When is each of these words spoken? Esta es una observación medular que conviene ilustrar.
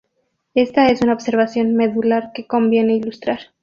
Esta 0.55 0.87
es 0.87 1.03
una 1.03 1.13
observación 1.13 1.75
medular 1.75 2.31
que 2.33 2.47
conviene 2.47 2.95
ilustrar. 2.95 3.39